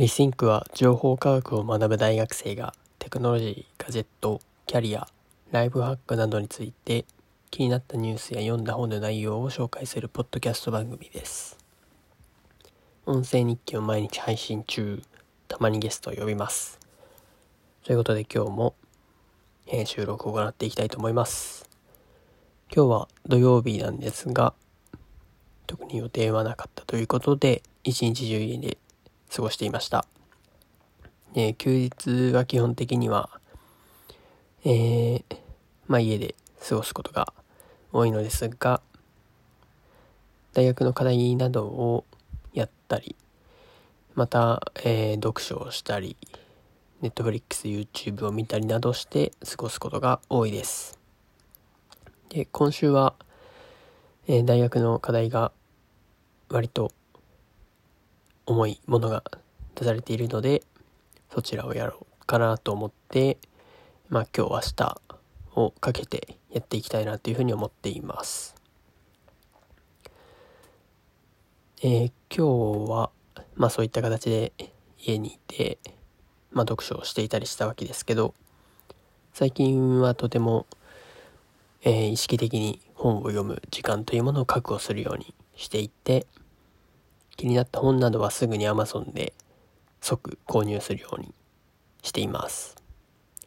[0.00, 5.06] リシンクは情報科学を学ぶ大学生がテクノロジー、ガジェット、キャリア、
[5.50, 7.04] ライブハックなどについて
[7.50, 11.58] 気になったニュースや読んだ本の内容を紹介するポッドキャスト番組です。
[13.04, 15.02] 音声日記を毎日配信中、
[15.48, 16.78] たまにゲストを呼びます。
[17.84, 18.74] ということで今日も、
[19.66, 21.68] え、収録を行っていきたいと思います。
[22.74, 24.54] 今日は土曜日なんですが、
[25.66, 28.78] 特に予定はなかったということで、一日中家で
[29.34, 30.06] 過ごしていました。
[31.32, 33.30] で休日は基本的には、
[34.64, 35.24] えー、
[35.86, 36.34] まあ家で
[36.68, 37.32] 過ごすことが
[37.92, 38.82] 多いのですが、
[40.52, 42.04] 大学の課題などを
[42.52, 43.16] やったり、
[44.14, 46.16] また、えー、読書をしたり、
[47.02, 50.98] Netflix、YouTube を見たりなどして過ごすことが多いです。
[52.28, 53.14] で、今週は、
[54.26, 55.52] えー、大学の課題が
[56.48, 56.92] 割と
[58.50, 59.22] 重いものが
[59.76, 60.64] 出されているので、
[61.32, 63.38] そちらをやろうかなと思って、
[64.08, 65.00] まあ今日明日
[65.54, 68.56] をかけてやっていきたいなというふうに思っています。
[71.82, 73.10] えー、今日は、
[73.54, 74.52] まあそういった形で
[74.98, 75.78] 家にいて、
[76.50, 78.34] まあ読書をしていたりしたわけですけど、
[79.32, 80.66] 最近はとても、
[81.82, 86.26] えー、意識的に本を読む時間というものを確保するようにしていって、
[87.40, 89.32] 気になった本などはすぐに Amazon で
[90.02, 91.32] 即購入するように
[92.02, 92.76] しています。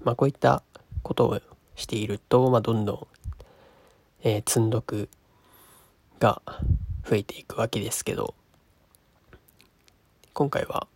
[0.04, 0.64] まあこういった
[1.04, 1.40] ことを
[1.76, 3.08] していると、まあどんどん、
[4.24, 5.10] えー、積んどく
[6.20, 6.42] が
[7.08, 8.34] 増えていくわけですけど、
[10.34, 10.88] 今回は、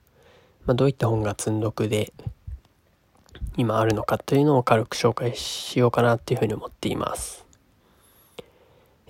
[0.66, 2.12] まあ、どういった本が積んどくで
[3.58, 7.46] 今あるのかというのを軽く紹介しようかなっていうふうに思っています。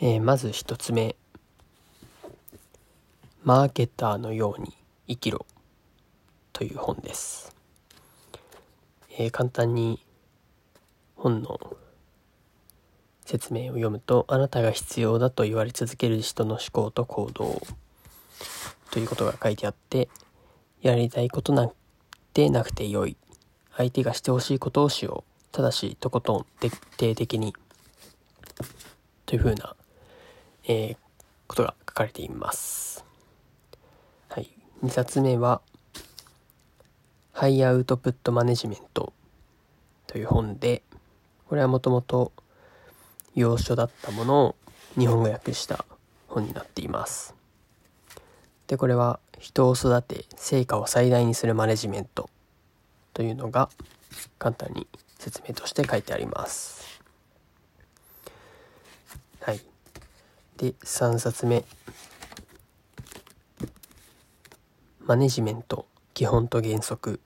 [0.02, 1.16] えー、まず一つ目。
[3.48, 4.74] マーケターのように
[5.08, 5.46] 生きろ
[6.52, 7.56] という本です。
[9.18, 10.04] えー、簡単に
[11.16, 11.58] 本の
[13.26, 17.62] 説明を読むと、あなたが必要だと言われ続ける人の思考と行動
[18.92, 20.10] ということが書いてあって、
[20.82, 21.72] やりたいことなん
[22.34, 23.16] てなくてよい。
[23.78, 25.56] 相手がしてほしいことをしよう。
[25.56, 26.68] ただし、とことん徹
[27.00, 27.56] 底的に。
[29.26, 29.74] というふうな、
[30.66, 30.98] えー、
[31.48, 33.07] ことが書かれています。
[34.84, 35.62] 2冊目は、
[37.32, 39.12] ハイアウトプットマネジメント
[40.06, 40.84] という本で、
[41.50, 42.32] これはもともと
[43.34, 44.56] 洋書だったものを
[44.96, 45.84] 日本語訳した
[46.28, 47.34] 本になっています。
[48.68, 52.30] で、これは人を育て成果を最大にするマネジメント
[53.16, 53.70] というのが
[54.38, 57.02] 簡単に説明として書いてあります。
[59.42, 59.62] はい。
[60.58, 61.66] で、3冊目。
[65.08, 67.22] マネジメント基本と原則。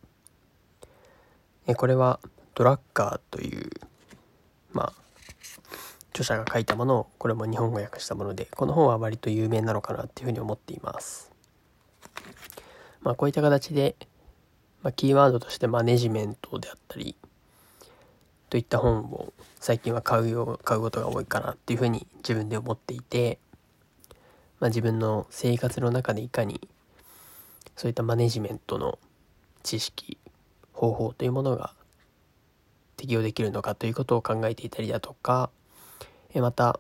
[1.76, 2.20] これは
[2.54, 3.72] ドラッカーという
[4.72, 5.02] まあ
[6.12, 11.32] 著者が書いたものをこれも日本語訳したものでこの本は割と有名なのかなっていうふうに思っています。
[13.02, 13.96] まあこういった形で、
[14.84, 17.16] まあ、キーワードとしてマネジメントであったり
[18.52, 23.40] といった本を最近は買うよ買うことが多いかなっていうふうに自分で思っていて、
[24.60, 26.62] まあ、自分の生活の中でいかに
[27.82, 29.00] そういったマネジメントの
[29.64, 30.20] 知識
[30.72, 31.74] 方法というものが
[32.96, 35.50] 適用できるのかということを考えていたりだとか
[36.36, 36.80] また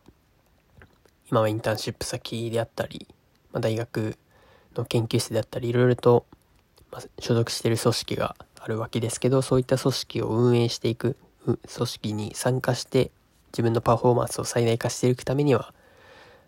[1.31, 3.07] 今はインターンシップ先であったり、
[3.51, 4.15] 大学
[4.75, 6.27] の研究室であったりいろいろと、
[7.17, 13.09] 所属している組織があるわけですけどそういった組織を運営していく組織に参加して
[13.53, 15.73] 自分のパフォーマンスを最大化していくためには、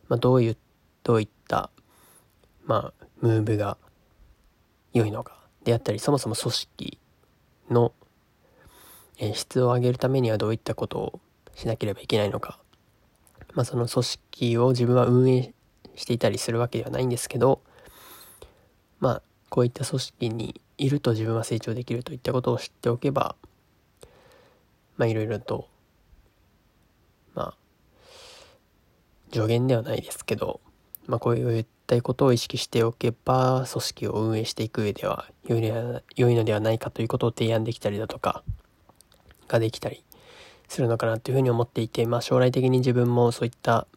[0.09, 0.58] ま、どういう
[1.02, 1.72] どういった、
[2.66, 3.78] まあ、ムーブが
[4.94, 5.44] 良いのか。
[5.64, 7.00] であったりそもそも組織
[7.70, 7.94] の、
[9.34, 11.20] 質を上げるためにはどういったことを
[11.56, 12.59] しなければいけないのか、
[13.53, 15.53] まあ、その組織を自分は運営
[15.96, 17.62] していたりするわけではないんですけど
[19.00, 23.35] まあこういった組織にいると自分は成長できるといったことを知っておけば
[24.97, 25.67] まあいろいろと
[27.35, 27.56] まあ
[29.32, 30.59] 助言ではないですけど
[31.08, 38.44] まあこういうたことを意識しておけば、組織を運営していく上では良い良いのではないかということを提案できたりだとか、
[39.47, 40.03] ができたり
[40.67, 43.88] するのかなというふうに思っていて、まあ将来的に自分もそういった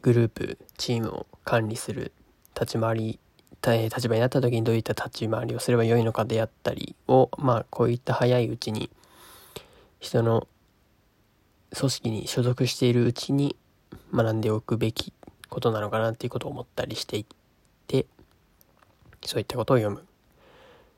[0.00, 2.12] グループ、チームを管理する
[2.54, 3.18] 立ち回り、
[3.62, 8.90] 立場になった時にどういった立ち回りをすればよいのかであったりを、まあこういった早いうちに
[10.00, 10.48] 人の
[11.76, 13.54] 組織に所属しているうちに
[14.12, 15.12] 学んでおくべき
[15.52, 17.26] ことなのかなっていうことを思ったりしてい
[17.86, 18.06] て、
[19.24, 20.04] そういったことを読む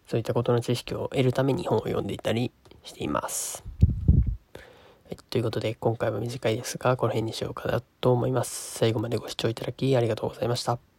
[0.06, 2.52] そういったことの知識を得るために本を読んでいたり
[2.82, 3.64] しています。
[4.54, 8.78] はい、ということで今回は短いですがこの辺にしようかなと思います。
[8.78, 10.93] 最後までご視聴いただきありがとうございました。